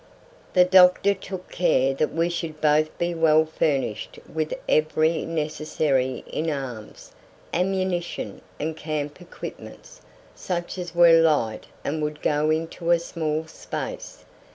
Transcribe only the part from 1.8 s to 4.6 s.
that we should both be well furnished with